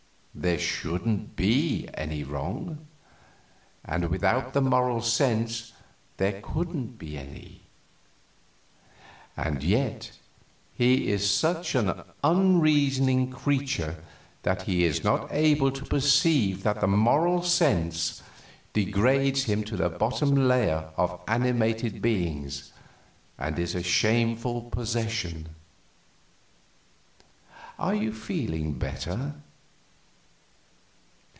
[0.33, 2.87] There shouldn't be any wrong;
[3.83, 5.73] and without the Moral Sense
[6.17, 7.63] there couldn't be any.
[9.35, 10.11] And yet
[10.73, 14.01] he is such an unreasoning creature
[14.43, 18.23] that he is not able to perceive that the Moral Sense
[18.71, 22.71] degrades him to the bottom layer of animated beings
[23.37, 25.49] and is a shameful possession.
[27.77, 29.35] Are you feeling better?